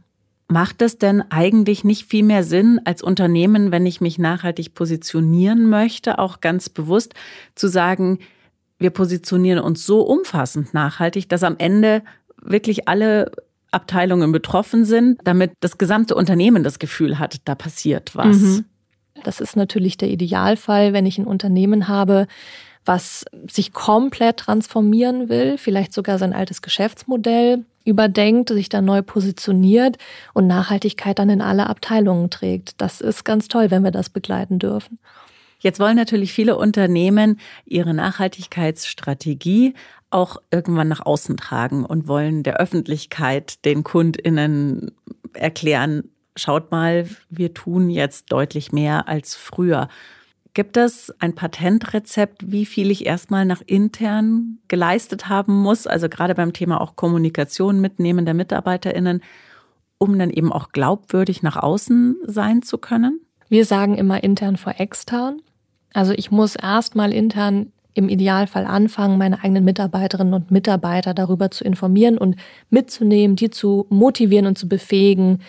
Macht 0.48 0.82
es 0.82 0.98
denn 0.98 1.24
eigentlich 1.30 1.84
nicht 1.84 2.06
viel 2.06 2.24
mehr 2.24 2.44
Sinn 2.44 2.82
als 2.86 3.02
Unternehmen, 3.02 3.72
wenn 3.72 3.86
ich 3.86 4.02
mich 4.02 4.20
nachhaltig 4.20 4.74
positionieren 4.76 5.70
möchte, 5.70 6.20
auch 6.20 6.42
ganz 6.42 6.70
bewusst 6.70 7.14
zu 7.56 7.68
sagen, 7.68 8.20
wir 8.78 8.90
positionieren 8.90 9.60
uns 9.60 9.86
so 9.86 10.02
umfassend 10.02 10.74
nachhaltig, 10.74 11.30
dass 11.30 11.44
am 11.44 11.56
Ende 11.58 12.04
wirklich 12.42 12.88
alle 12.88 13.32
Abteilungen 13.72 14.32
betroffen 14.32 14.86
sind, 14.86 15.20
damit 15.24 15.54
das 15.62 15.78
gesamte 15.78 16.16
Unternehmen 16.16 16.64
das 16.64 16.80
Gefühl 16.80 17.18
hat, 17.18 17.38
da 17.46 17.56
passiert 17.56 18.16
was. 18.16 18.38
Mhm. 18.38 18.66
Das 19.24 19.40
ist 19.40 19.56
natürlich 19.56 19.98
der 19.98 20.10
Idealfall, 20.10 20.94
wenn 20.94 21.06
ich 21.06 21.18
ein 21.18 21.26
Unternehmen 21.26 21.88
habe, 21.88 22.28
was 22.86 23.25
sich 23.50 23.74
komplett 23.74 24.38
transformieren 24.38 25.30
will, 25.30 25.58
vielleicht 25.58 25.94
sogar 25.94 26.18
sein 26.18 26.34
altes 26.34 26.62
Geschäftsmodell 26.62 27.66
überdenkt, 27.86 28.50
sich 28.50 28.70
dann 28.70 28.86
neu 28.86 29.02
positioniert 29.02 29.98
und 30.34 30.48
Nachhaltigkeit 30.48 31.20
dann 31.20 31.30
in 31.30 31.42
alle 31.42 31.68
Abteilungen 31.68 32.30
trägt. 32.30 32.80
Das 32.82 33.02
ist 33.02 33.24
ganz 33.24 33.48
toll, 33.48 33.72
wenn 33.72 33.84
wir 33.84 33.92
das 33.92 34.10
begleiten 34.10 34.60
dürfen. 34.60 35.00
Jetzt 35.60 35.80
wollen 35.80 35.96
natürlich 35.96 36.34
viele 36.34 36.58
Unternehmen 36.58 37.40
ihre 37.66 37.94
Nachhaltigkeitsstrategie 37.94 39.74
auch 40.10 40.38
irgendwann 40.52 40.90
nach 40.90 41.06
außen 41.06 41.38
tragen 41.38 41.86
und 41.86 42.08
wollen 42.08 42.44
der 42.44 42.58
Öffentlichkeit, 42.58 43.63
den 43.66 43.84
Kundinnen 43.84 44.92
erklären, 45.34 46.04
schaut 46.36 46.72
mal, 46.72 47.08
wir 47.30 47.54
tun 47.54 47.90
jetzt 47.90 48.32
deutlich 48.32 48.72
mehr 48.72 49.08
als 49.08 49.36
früher. 49.36 49.88
Gibt 50.53 50.77
es 50.77 51.12
ein 51.19 51.33
Patentrezept, 51.33 52.51
wie 52.51 52.65
viel 52.65 52.91
ich 52.91 53.07
erstmal 53.07 53.43
nach 53.43 53.62
intern 53.65 54.60
geleistet 54.67 55.27
haben 55.27 55.53
muss, 55.53 55.88
also 55.88 56.10
gerade 56.10 56.36
beim 56.36 56.53
Thema 56.53 56.79
auch 56.79 56.95
Kommunikation 56.95 57.81
mitnehmen 57.81 58.25
der 58.25 58.36
MitarbeiterInnen, 58.36 59.24
um 59.98 60.19
dann 60.19 60.29
eben 60.29 60.53
auch 60.53 60.69
glaubwürdig 60.69 61.41
nach 61.41 61.55
außen 61.55 62.17
sein 62.25 62.62
zu 62.62 62.77
können? 62.77 63.19
Wir 63.50 63.65
sagen 63.65 63.98
immer 63.98 64.24
intern 64.24 64.57
vor 64.57 64.75
extern. 64.77 65.41
Also 65.91 66.13
ich 66.13 66.29
muss 66.29 66.55
erstmal 66.55 67.13
intern 67.13 67.72
im 67.95 68.10
Idealfall 68.10 68.65
anfangen, 68.65 69.17
meine 69.17 69.43
eigenen 69.43 69.63
Mitarbeiterinnen 69.63 70.33
und 70.33 70.51
Mitarbeiter 70.51 71.13
darüber 71.13 71.50
zu 71.51 71.63
informieren 71.63 72.17
und 72.17 72.36
mitzunehmen, 72.69 73.36
die 73.36 73.50
zu 73.50 73.88
motivieren 73.89 74.48
und 74.48 74.57
zu 74.57 74.67
befähigen, 74.67 75.41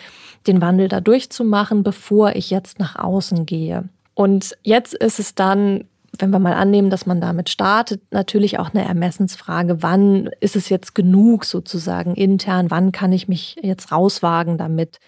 den 0.47 0.61
Wandel 0.61 0.87
da 0.87 1.01
durchzumachen, 1.01 1.83
bevor 1.83 2.35
ich 2.35 2.49
jetzt 2.49 2.79
nach 2.79 2.95
außen 2.95 3.45
gehe. 3.45 3.89
Und 4.15 4.57
jetzt 4.63 4.95
ist 4.95 5.19
es 5.19 5.35
dann, 5.35 5.85
wenn 6.17 6.31
wir 6.31 6.39
mal 6.39 6.53
annehmen, 6.53 6.89
dass 6.89 7.05
man 7.05 7.21
damit 7.21 7.49
startet, 7.49 8.01
natürlich 8.11 8.57
auch 8.57 8.73
eine 8.73 8.85
Ermessensfrage, 8.85 9.83
wann 9.83 10.29
ist 10.39 10.55
es 10.55 10.69
jetzt 10.69 10.95
genug 10.95 11.45
sozusagen 11.45 12.15
intern, 12.15 12.71
wann 12.71 12.91
kann 12.91 13.11
ich 13.11 13.27
mich 13.27 13.57
jetzt 13.61 13.91
rauswagen 13.91 14.57
damit. 14.57 14.99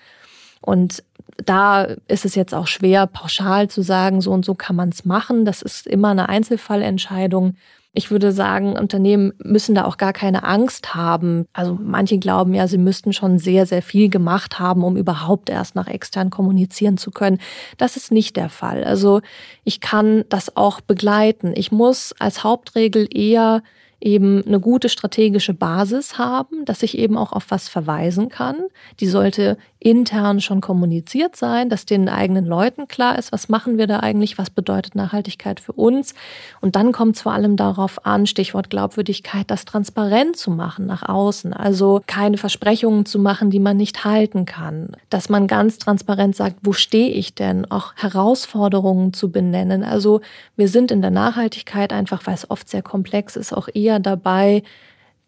Und 0.62 1.04
da 1.46 1.84
ist 2.08 2.26
es 2.26 2.36
jetzt 2.36 2.54
auch 2.54 2.68
schwer, 2.68 3.08
pauschal 3.08 3.70
zu 3.70 3.82
sagen, 3.82 4.22
so 4.22 4.32
und 4.32 4.44
so 4.44 4.54
kann 4.54 4.76
man 4.76 4.90
es 4.90 5.06
machen. 5.06 5.46
Das 5.46 5.62
ist 5.62 5.88
immer 5.88 6.10
eine 6.10 6.28
Einzelfallentscheidung. 6.30 7.56
Ich 7.98 8.12
würde 8.12 8.32
sagen, 8.32 8.74
Unternehmen 8.78 9.34
müssen 9.44 9.74
da 9.74 9.86
auch 9.86 9.98
gar 9.98 10.14
keine 10.14 10.44
Angst 10.44 10.94
haben. 10.94 11.48
Also 11.52 11.80
manche 11.82 12.20
glauben 12.20 12.54
ja, 12.54 12.68
sie 12.68 12.78
müssten 12.78 13.12
schon 13.12 13.40
sehr, 13.40 13.66
sehr 13.66 13.82
viel 13.82 14.08
gemacht 14.08 14.60
haben, 14.60 14.84
um 14.84 14.98
überhaupt 14.98 15.50
erst 15.50 15.74
nach 15.74 15.88
extern 15.88 16.30
kommunizieren 16.30 16.98
zu 16.98 17.10
können. 17.10 17.40
Das 17.78 17.98
ist 17.98 18.12
nicht 18.12 18.36
der 18.36 18.50
Fall. 18.50 18.84
Also 18.84 19.22
ich 19.64 19.82
kann 19.82 20.26
das 20.30 20.56
auch 20.56 20.80
begleiten. 20.80 21.54
Ich 21.56 21.72
muss 21.72 22.14
als 22.20 22.44
Hauptregel 22.44 23.08
eher 23.12 23.64
eben 24.00 24.46
eine 24.46 24.60
gute 24.60 24.90
strategische 24.90 25.56
Basis 25.56 26.20
haben, 26.20 26.66
dass 26.66 26.84
ich 26.84 27.00
eben 27.00 27.18
auch 27.18 27.32
auf 27.32 27.46
was 27.50 27.68
verweisen 27.68 28.30
kann. 28.30 28.58
Die 29.00 29.08
sollte 29.08 29.58
intern 29.80 30.42
schon 30.42 30.62
kommuniziert 30.62 31.36
sein, 31.36 31.70
dass 31.70 31.86
den 31.86 32.10
eigenen 32.10 32.46
Leuten 32.46 32.88
klar 32.88 33.18
ist, 33.18 33.32
was 33.32 33.48
machen 33.48 33.78
wir 33.78 33.88
da 33.88 34.00
eigentlich, 34.00 34.38
was 34.38 34.50
bedeutet 34.50 34.96
Nachhaltigkeit 34.96 35.60
für 35.60 35.74
uns. 35.74 36.16
Und 36.62 36.76
dann 36.76 36.92
kommt 36.92 37.16
es 37.16 37.22
vor 37.22 37.34
allem 37.34 37.56
darauf 37.58 38.06
an, 38.06 38.26
Stichwort 38.26 38.70
Glaubwürdigkeit, 38.70 39.50
das 39.50 39.66
transparent 39.66 40.36
zu 40.36 40.52
machen 40.52 40.88
nach 40.88 41.08
außen. 41.08 41.54
Also 41.54 42.02
keine 42.08 42.38
Versprechungen 42.38 43.06
zu 43.06 43.20
machen, 43.20 43.50
die 43.50 43.60
man 43.60 43.78
nicht 43.78 44.04
halten 44.04 44.46
kann. 44.46 44.92
Dass 45.10 45.30
man 45.30 45.48
ganz 45.48 45.78
transparent 45.78 46.36
sagt, 46.36 46.58
wo 46.64 46.74
stehe 46.74 47.10
ich 47.10 47.36
denn? 47.36 47.70
Auch 47.70 47.94
Herausforderungen 47.96 49.14
zu 49.14 49.32
benennen. 49.32 49.84
Also 49.84 50.22
wir 50.56 50.68
sind 50.68 50.92
in 50.92 51.02
der 51.02 51.12
Nachhaltigkeit 51.12 51.94
einfach, 51.94 52.26
weil 52.26 52.34
es 52.34 52.50
oft 52.50 52.68
sehr 52.68 52.82
komplex 52.82 53.36
ist, 53.36 53.54
auch 53.54 53.70
eher 53.74 54.00
dabei, 54.00 54.64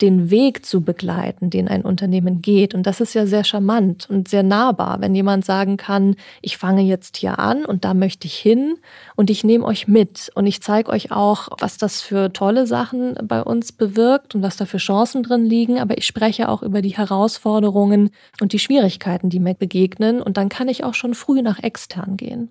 den 0.01 0.29
Weg 0.29 0.65
zu 0.65 0.81
begleiten, 0.81 1.49
den 1.49 1.67
ein 1.67 1.83
Unternehmen 1.83 2.41
geht. 2.41 2.73
Und 2.73 2.87
das 2.87 3.01
ist 3.01 3.13
ja 3.13 3.25
sehr 3.25 3.43
charmant 3.43 4.09
und 4.09 4.27
sehr 4.27 4.43
nahbar, 4.43 5.01
wenn 5.01 5.13
jemand 5.13 5.45
sagen 5.45 5.77
kann, 5.77 6.15
ich 6.41 6.57
fange 6.57 6.81
jetzt 6.81 7.17
hier 7.17 7.39
an 7.39 7.65
und 7.65 7.85
da 7.85 7.93
möchte 7.93 8.27
ich 8.27 8.35
hin 8.35 8.77
und 9.15 9.29
ich 9.29 9.43
nehme 9.43 9.65
euch 9.65 9.87
mit 9.87 10.31
und 10.35 10.45
ich 10.45 10.61
zeige 10.61 10.91
euch 10.91 11.11
auch, 11.11 11.49
was 11.59 11.77
das 11.77 12.01
für 12.01 12.31
tolle 12.31 12.65
Sachen 12.65 13.15
bei 13.23 13.41
uns 13.41 13.71
bewirkt 13.71 14.35
und 14.35 14.41
was 14.41 14.57
da 14.57 14.65
für 14.65 14.77
Chancen 14.77 15.23
drin 15.23 15.45
liegen. 15.45 15.79
Aber 15.79 15.97
ich 15.97 16.05
spreche 16.05 16.49
auch 16.49 16.63
über 16.63 16.81
die 16.81 16.97
Herausforderungen 16.97 18.11
und 18.41 18.53
die 18.53 18.59
Schwierigkeiten, 18.59 19.29
die 19.29 19.39
mir 19.39 19.53
begegnen. 19.53 20.21
Und 20.21 20.37
dann 20.37 20.49
kann 20.49 20.69
ich 20.69 20.83
auch 20.83 20.93
schon 20.93 21.13
früh 21.13 21.41
nach 21.41 21.61
extern 21.61 22.17
gehen. 22.17 22.49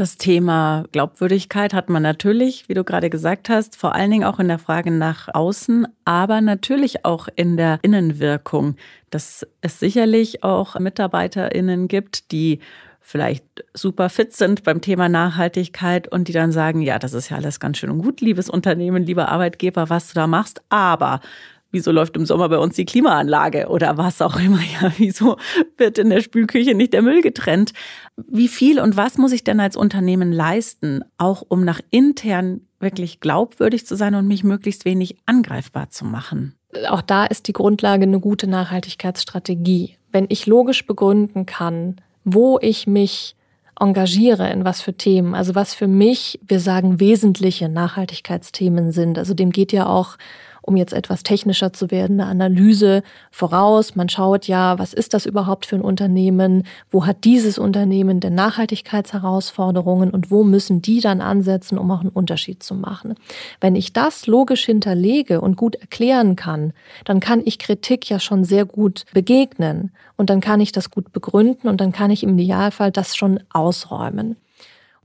Das 0.00 0.16
Thema 0.16 0.86
Glaubwürdigkeit 0.92 1.74
hat 1.74 1.90
man 1.90 2.02
natürlich, 2.02 2.70
wie 2.70 2.72
du 2.72 2.84
gerade 2.84 3.10
gesagt 3.10 3.50
hast, 3.50 3.76
vor 3.76 3.94
allen 3.94 4.10
Dingen 4.10 4.24
auch 4.24 4.38
in 4.38 4.48
der 4.48 4.58
Frage 4.58 4.90
nach 4.90 5.28
außen, 5.28 5.86
aber 6.06 6.40
natürlich 6.40 7.04
auch 7.04 7.28
in 7.36 7.58
der 7.58 7.80
Innenwirkung, 7.82 8.76
dass 9.10 9.46
es 9.60 9.78
sicherlich 9.78 10.42
auch 10.42 10.80
Mitarbeiterinnen 10.80 11.86
gibt, 11.86 12.32
die 12.32 12.60
vielleicht 13.02 13.44
super 13.74 14.08
fit 14.08 14.34
sind 14.34 14.62
beim 14.62 14.80
Thema 14.80 15.10
Nachhaltigkeit 15.10 16.08
und 16.08 16.28
die 16.28 16.32
dann 16.32 16.50
sagen, 16.50 16.80
ja, 16.80 16.98
das 16.98 17.12
ist 17.12 17.28
ja 17.28 17.36
alles 17.36 17.60
ganz 17.60 17.76
schön 17.76 17.90
und 17.90 18.00
gut, 18.00 18.22
liebes 18.22 18.48
Unternehmen, 18.48 19.04
lieber 19.04 19.28
Arbeitgeber, 19.28 19.90
was 19.90 20.08
du 20.08 20.14
da 20.14 20.26
machst, 20.26 20.62
aber 20.70 21.20
wieso 21.70 21.92
läuft 21.92 22.16
im 22.16 22.26
Sommer 22.26 22.48
bei 22.48 22.58
uns 22.58 22.76
die 22.76 22.84
Klimaanlage 22.84 23.68
oder 23.68 23.96
was 23.96 24.20
auch 24.22 24.38
immer, 24.38 24.60
ja, 24.80 24.92
wieso 24.96 25.36
wird 25.76 25.98
in 25.98 26.10
der 26.10 26.20
Spülküche 26.20 26.74
nicht 26.74 26.92
der 26.92 27.02
Müll 27.02 27.22
getrennt? 27.22 27.72
Wie 28.16 28.48
viel 28.48 28.80
und 28.80 28.96
was 28.96 29.18
muss 29.18 29.32
ich 29.32 29.44
denn 29.44 29.60
als 29.60 29.76
Unternehmen 29.76 30.32
leisten, 30.32 31.02
auch 31.18 31.42
um 31.48 31.64
nach 31.64 31.80
intern 31.90 32.62
wirklich 32.78 33.20
glaubwürdig 33.20 33.86
zu 33.86 33.96
sein 33.96 34.14
und 34.14 34.26
mich 34.26 34.44
möglichst 34.44 34.84
wenig 34.84 35.16
angreifbar 35.26 35.90
zu 35.90 36.04
machen? 36.04 36.54
Auch 36.88 37.02
da 37.02 37.26
ist 37.26 37.48
die 37.48 37.52
Grundlage 37.52 38.04
eine 38.04 38.20
gute 38.20 38.46
Nachhaltigkeitsstrategie. 38.46 39.96
Wenn 40.12 40.26
ich 40.28 40.46
logisch 40.46 40.86
begründen 40.86 41.46
kann, 41.46 41.96
wo 42.24 42.58
ich 42.60 42.86
mich 42.86 43.36
engagiere, 43.80 44.50
in 44.50 44.64
was 44.64 44.82
für 44.82 44.92
Themen, 44.92 45.34
also 45.34 45.54
was 45.54 45.74
für 45.74 45.88
mich, 45.88 46.38
wir 46.46 46.60
sagen, 46.60 47.00
wesentliche 47.00 47.68
Nachhaltigkeitsthemen 47.68 48.92
sind. 48.92 49.18
Also 49.18 49.34
dem 49.34 49.50
geht 49.50 49.72
ja 49.72 49.86
auch 49.86 50.16
um 50.62 50.76
jetzt 50.76 50.92
etwas 50.92 51.22
technischer 51.22 51.72
zu 51.72 51.90
werden, 51.90 52.20
eine 52.20 52.30
Analyse 52.30 53.02
voraus. 53.30 53.96
Man 53.96 54.08
schaut 54.08 54.46
ja, 54.46 54.78
was 54.78 54.94
ist 54.94 55.14
das 55.14 55.26
überhaupt 55.26 55.66
für 55.66 55.76
ein 55.76 55.82
Unternehmen? 55.82 56.64
Wo 56.90 57.06
hat 57.06 57.24
dieses 57.24 57.58
Unternehmen 57.58 58.20
denn 58.20 58.34
Nachhaltigkeitsherausforderungen 58.34 60.10
und 60.10 60.30
wo 60.30 60.44
müssen 60.44 60.82
die 60.82 61.00
dann 61.00 61.20
ansetzen, 61.20 61.78
um 61.78 61.90
auch 61.90 62.00
einen 62.00 62.10
Unterschied 62.10 62.62
zu 62.62 62.74
machen? 62.74 63.14
Wenn 63.60 63.76
ich 63.76 63.92
das 63.92 64.26
logisch 64.26 64.64
hinterlege 64.64 65.40
und 65.40 65.56
gut 65.56 65.76
erklären 65.76 66.36
kann, 66.36 66.72
dann 67.04 67.20
kann 67.20 67.42
ich 67.44 67.58
Kritik 67.58 68.08
ja 68.08 68.20
schon 68.20 68.44
sehr 68.44 68.64
gut 68.64 69.04
begegnen 69.12 69.92
und 70.16 70.30
dann 70.30 70.40
kann 70.40 70.60
ich 70.60 70.72
das 70.72 70.90
gut 70.90 71.12
begründen 71.12 71.68
und 71.68 71.80
dann 71.80 71.92
kann 71.92 72.10
ich 72.10 72.22
im 72.22 72.38
Idealfall 72.38 72.90
das 72.90 73.16
schon 73.16 73.40
ausräumen. 73.52 74.36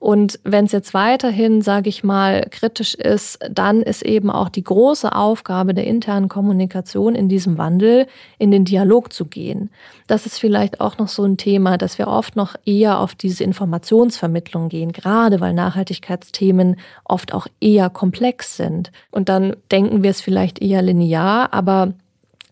Und 0.05 0.39
wenn 0.43 0.65
es 0.65 0.71
jetzt 0.71 0.93
weiterhin, 0.93 1.63
sage 1.63 1.89
ich 1.89 2.03
mal, 2.03 2.45
kritisch 2.51 2.93
ist, 2.93 3.39
dann 3.49 3.81
ist 3.81 4.03
eben 4.03 4.29
auch 4.29 4.49
die 4.49 4.63
große 4.63 5.11
Aufgabe 5.11 5.73
der 5.73 5.87
internen 5.87 6.29
Kommunikation 6.29 7.15
in 7.15 7.27
diesem 7.27 7.57
Wandel, 7.57 8.05
in 8.37 8.51
den 8.51 8.65
Dialog 8.65 9.11
zu 9.11 9.25
gehen. 9.25 9.71
Das 10.05 10.27
ist 10.27 10.37
vielleicht 10.37 10.79
auch 10.79 10.99
noch 10.99 11.07
so 11.07 11.23
ein 11.23 11.37
Thema, 11.37 11.79
dass 11.79 11.97
wir 11.97 12.07
oft 12.07 12.35
noch 12.35 12.55
eher 12.65 12.99
auf 12.99 13.15
diese 13.15 13.43
Informationsvermittlung 13.43 14.69
gehen, 14.69 14.91
gerade 14.91 15.41
weil 15.41 15.53
Nachhaltigkeitsthemen 15.55 16.75
oft 17.03 17.33
auch 17.33 17.47
eher 17.59 17.89
komplex 17.89 18.57
sind. 18.57 18.91
Und 19.09 19.27
dann 19.27 19.55
denken 19.71 20.03
wir 20.03 20.11
es 20.11 20.21
vielleicht 20.21 20.61
eher 20.61 20.83
linear, 20.83 21.51
aber 21.51 21.95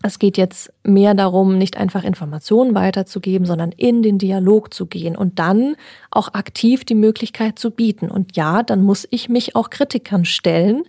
es 0.06 0.18
geht 0.18 0.36
jetzt 0.36 0.70
mehr 0.82 1.14
darum, 1.14 1.56
nicht 1.56 1.78
einfach 1.78 2.04
Informationen 2.04 2.74
weiterzugeben, 2.74 3.46
sondern 3.46 3.72
in 3.72 4.02
den 4.02 4.18
Dialog 4.18 4.74
zu 4.74 4.84
gehen 4.84 5.16
und 5.16 5.38
dann 5.38 5.76
auch 6.10 6.34
aktiv 6.34 6.84
die 6.84 6.94
Möglichkeit 6.94 7.58
zu 7.58 7.70
bieten. 7.70 8.10
Und 8.10 8.36
ja, 8.36 8.62
dann 8.62 8.82
muss 8.82 9.08
ich 9.10 9.30
mich 9.30 9.56
auch 9.56 9.70
Kritikern 9.70 10.26
stellen 10.26 10.82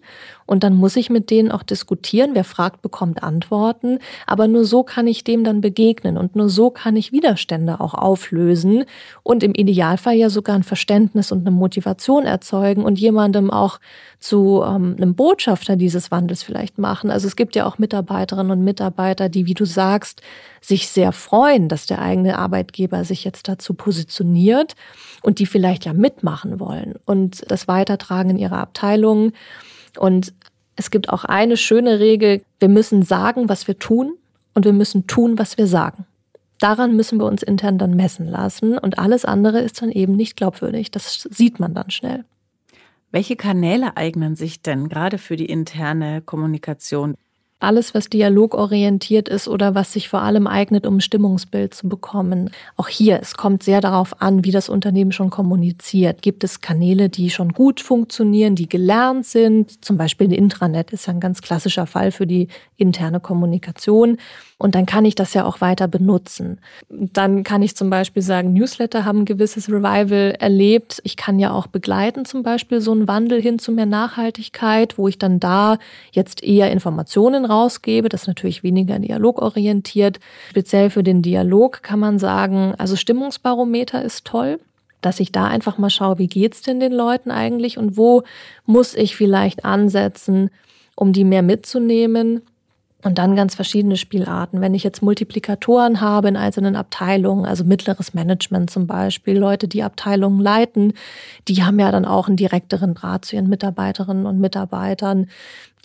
und 0.45 0.63
dann 0.63 0.75
muss 0.75 0.95
ich 0.95 1.09
mit 1.09 1.31
denen 1.31 1.51
auch 1.51 1.63
diskutieren. 1.63 2.31
Wer 2.33 2.43
fragt, 2.43 2.81
bekommt 2.81 3.23
Antworten. 3.23 3.99
Aber 4.27 4.47
nur 4.47 4.65
so 4.65 4.83
kann 4.83 5.07
ich 5.07 5.23
dem 5.23 5.43
dann 5.43 5.61
begegnen 5.61 6.17
und 6.17 6.35
nur 6.35 6.49
so 6.49 6.69
kann 6.69 6.95
ich 6.95 7.11
Widerstände 7.11 7.79
auch 7.79 7.93
auflösen 7.93 8.85
und 9.23 9.43
im 9.43 9.53
Idealfall 9.53 10.15
ja 10.15 10.29
sogar 10.29 10.55
ein 10.55 10.63
Verständnis 10.63 11.31
und 11.31 11.41
eine 11.41 11.51
Motivation 11.51 12.25
erzeugen 12.25 12.83
und 12.83 12.99
jemandem 12.99 13.49
auch 13.49 13.79
zu 14.19 14.63
ähm, 14.65 14.95
einem 14.97 15.15
Botschafter 15.15 15.75
dieses 15.75 16.11
Wandels 16.11 16.43
vielleicht 16.43 16.77
machen. 16.77 17.09
Also 17.09 17.27
es 17.27 17.35
gibt 17.35 17.55
ja 17.55 17.65
auch 17.65 17.77
Mitarbeiterinnen 17.77 18.51
und 18.51 18.63
Mitarbeiter, 18.63 19.29
die, 19.29 19.45
wie 19.45 19.53
du 19.53 19.65
sagst, 19.65 20.21
sich 20.61 20.89
sehr 20.89 21.11
freuen, 21.11 21.69
dass 21.69 21.85
der 21.85 22.01
eigene 22.01 22.37
Arbeitgeber 22.37 23.03
sich 23.03 23.23
jetzt 23.23 23.47
dazu 23.47 23.73
positioniert 23.73 24.75
und 25.21 25.39
die 25.39 25.45
vielleicht 25.45 25.85
ja 25.85 25.93
mitmachen 25.93 26.59
wollen 26.59 26.95
und 27.05 27.49
das 27.49 27.67
weitertragen 27.67 28.31
in 28.31 28.37
ihrer 28.37 28.57
Abteilung. 28.57 29.31
Und 29.97 30.33
es 30.75 30.91
gibt 30.91 31.09
auch 31.09 31.23
eine 31.23 31.57
schöne 31.57 31.99
Regel, 31.99 32.41
wir 32.59 32.69
müssen 32.69 33.03
sagen, 33.03 33.49
was 33.49 33.67
wir 33.67 33.79
tun 33.79 34.13
und 34.53 34.65
wir 34.65 34.73
müssen 34.73 35.07
tun, 35.07 35.37
was 35.37 35.57
wir 35.57 35.67
sagen. 35.67 36.05
Daran 36.59 36.95
müssen 36.95 37.19
wir 37.19 37.25
uns 37.25 37.43
intern 37.43 37.77
dann 37.77 37.95
messen 37.95 38.27
lassen 38.27 38.77
und 38.77 38.97
alles 38.97 39.25
andere 39.25 39.59
ist 39.59 39.81
dann 39.81 39.91
eben 39.91 40.15
nicht 40.15 40.37
glaubwürdig. 40.37 40.91
Das 40.91 41.27
sieht 41.29 41.59
man 41.59 41.73
dann 41.73 41.91
schnell. 41.91 42.23
Welche 43.11 43.35
Kanäle 43.35 43.95
eignen 43.97 44.35
sich 44.35 44.61
denn 44.61 44.89
gerade 44.89 45.17
für 45.17 45.35
die 45.35 45.45
interne 45.45 46.21
Kommunikation? 46.21 47.15
Alles, 47.65 47.93
was 47.93 48.09
dialogorientiert 48.09 49.27
ist 49.27 49.47
oder 49.47 49.75
was 49.75 49.91
sich 49.93 50.07
vor 50.07 50.21
allem 50.21 50.47
eignet, 50.47 50.85
um 50.85 50.97
ein 50.97 51.01
Stimmungsbild 51.01 51.73
zu 51.73 51.89
bekommen. 51.89 52.51
Auch 52.77 52.87
hier, 52.87 53.19
es 53.21 53.35
kommt 53.35 53.63
sehr 53.63 53.81
darauf 53.81 54.21
an, 54.21 54.45
wie 54.45 54.51
das 54.51 54.69
Unternehmen 54.69 55.11
schon 55.11 55.29
kommuniziert. 55.29 56.21
Gibt 56.21 56.43
es 56.43 56.61
Kanäle, 56.61 57.09
die 57.09 57.29
schon 57.29 57.49
gut 57.49 57.81
funktionieren, 57.81 58.55
die 58.55 58.69
gelernt 58.69 59.25
sind? 59.25 59.83
Zum 59.83 59.97
Beispiel 59.97 60.27
ein 60.27 60.31
Intranet 60.31 60.93
ist 60.93 61.07
ja 61.07 61.13
ein 61.13 61.19
ganz 61.19 61.41
klassischer 61.41 61.87
Fall 61.87 62.11
für 62.11 62.27
die 62.27 62.47
interne 62.77 63.19
Kommunikation. 63.19 64.17
Und 64.57 64.73
dann 64.73 64.85
kann 64.85 65.03
ich 65.03 65.15
das 65.15 65.33
ja 65.33 65.43
auch 65.43 65.59
weiter 65.59 65.89
benutzen. 65.89 66.61
Dann 66.89 67.43
kann 67.43 67.61
ich 67.61 67.75
zum 67.75 67.89
Beispiel 67.89 68.21
sagen, 68.21 68.53
Newsletter 68.53 69.03
haben 69.03 69.19
ein 69.19 69.25
gewisses 69.25 69.67
Revival 69.67 70.35
erlebt. 70.39 71.01
Ich 71.03 71.17
kann 71.17 71.39
ja 71.39 71.51
auch 71.51 71.67
begleiten, 71.67 72.23
zum 72.23 72.41
Beispiel 72.41 72.79
so 72.79 72.93
einen 72.93 73.07
Wandel 73.07 73.41
hin 73.41 73.59
zu 73.59 73.73
mehr 73.73 73.85
Nachhaltigkeit, 73.85 74.97
wo 74.97 75.09
ich 75.09 75.17
dann 75.17 75.41
da 75.41 75.77
jetzt 76.11 76.41
eher 76.41 76.71
Informationen 76.71 77.43
rausgebe. 77.43 78.07
Das 78.07 78.21
ist 78.21 78.27
natürlich 78.27 78.63
weniger 78.63 78.97
dialogorientiert. 78.97 80.21
Speziell 80.51 80.89
für 80.89 81.03
den 81.03 81.21
Dialog 81.21 81.83
kann 81.83 81.99
man 81.99 82.17
sagen, 82.17 82.75
also 82.77 82.95
Stimmungsbarometer 82.95 84.01
ist 84.03 84.25
toll 84.25 84.59
dass 85.01 85.19
ich 85.19 85.31
da 85.31 85.45
einfach 85.45 85.77
mal 85.77 85.91
schaue, 85.91 86.17
wie 86.17 86.25
geht's 86.25 86.63
denn 86.63 86.79
den 86.79 86.91
Leuten 86.91 87.29
eigentlich 87.29 87.77
und 87.77 87.95
wo 87.95 88.23
muss 88.65 88.95
ich 88.95 89.15
vielleicht 89.15 89.63
ansetzen, 89.63 90.49
um 90.95 91.13
die 91.13 91.23
mehr 91.23 91.43
mitzunehmen. 91.43 92.41
Und 93.05 93.19
dann 93.19 93.35
ganz 93.35 93.53
verschiedene 93.53 93.97
Spielarten. 93.97 94.61
Wenn 94.61 94.73
ich 94.73 94.83
jetzt 94.83 95.03
Multiplikatoren 95.03 96.01
habe 96.01 96.27
in 96.27 96.35
einzelnen 96.35 96.75
Abteilungen, 96.75 97.45
also 97.45 97.63
mittleres 97.63 98.15
Management 98.15 98.71
zum 98.71 98.87
Beispiel, 98.87 99.37
Leute, 99.37 99.67
die 99.67 99.83
Abteilungen 99.83 100.39
leiten, 100.39 100.93
die 101.47 101.63
haben 101.63 101.77
ja 101.77 101.91
dann 101.91 102.05
auch 102.05 102.27
einen 102.27 102.35
direkteren 102.35 102.95
Draht 102.95 103.25
zu 103.25 103.35
ihren 103.35 103.47
Mitarbeiterinnen 103.47 104.25
und 104.25 104.39
Mitarbeitern 104.39 105.27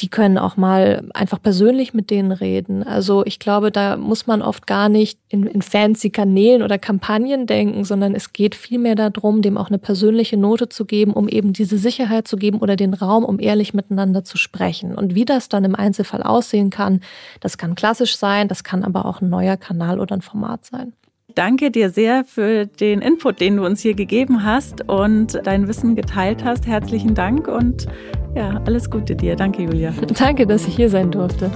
die 0.01 0.09
können 0.09 0.39
auch 0.39 0.57
mal 0.57 1.09
einfach 1.13 1.43
persönlich 1.43 1.93
mit 1.93 2.11
denen 2.11 2.33
reden. 2.33 2.83
Also 2.83 3.25
ich 3.27 3.39
glaube, 3.39 3.71
da 3.71 3.97
muss 3.97 4.27
man 4.27 4.41
oft 4.41 4.67
gar 4.67 4.89
nicht 4.89 5.19
in, 5.29 5.47
in 5.47 5.61
fancy 5.61 6.11
Kanälen 6.11 6.63
oder 6.63 6.79
Kampagnen 6.79 7.47
denken, 7.47 7.85
sondern 7.85 8.15
es 8.15 8.33
geht 8.33 8.55
vielmehr 8.55 8.95
darum, 8.95 9.43
dem 9.43 9.59
auch 9.59 9.69
eine 9.69 9.79
persönliche 9.79 10.37
Note 10.37 10.69
zu 10.69 10.87
geben, 10.87 11.13
um 11.13 11.29
eben 11.29 11.53
diese 11.53 11.77
Sicherheit 11.77 12.27
zu 12.27 12.37
geben 12.37 12.59
oder 12.61 12.77
den 12.77 12.95
Raum, 12.95 13.25
um 13.25 13.39
ehrlich 13.39 13.75
miteinander 13.75 14.25
zu 14.25 14.39
sprechen. 14.39 14.95
Und 14.95 15.15
wie 15.15 15.25
das 15.25 15.49
dann 15.49 15.65
im 15.65 15.75
Einzelfall 15.75 16.23
aussehen 16.23 16.71
kann, 16.71 17.01
das 17.41 17.59
kann 17.59 17.75
klassisch 17.75 18.17
sein, 18.17 18.49
das 18.49 18.65
kann 18.65 18.85
aber 18.85 19.05
auch 19.05 19.21
ein 19.21 19.29
neuer 19.29 19.57
Kanal 19.57 20.01
oder 20.01 20.17
ein 20.17 20.23
Format 20.23 20.65
sein. 20.65 20.95
Danke 21.35 21.71
dir 21.71 21.91
sehr 21.91 22.25
für 22.25 22.67
den 22.67 23.01
Input, 23.01 23.41
den 23.41 23.57
du 23.57 23.65
uns 23.65 23.81
hier 23.81 23.95
gegeben 23.95 24.45
hast 24.45 24.89
und 24.89 25.41
dein 25.45 25.69
Wissen 25.69 25.97
geteilt 25.97 26.45
hast. 26.45 26.67
Herzlichen 26.67 27.15
Dank 27.15 27.49
und 27.49 27.87
ja, 28.35 28.61
alles 28.67 28.91
Gute 28.91 29.17
dir. 29.17 29.37
Danke, 29.37 29.63
Julia. 29.63 29.93
Danke, 30.19 30.47
dass 30.47 30.67
ich 30.67 30.77
hier 30.77 30.89
sein 30.89 31.11
durfte. 31.11 31.51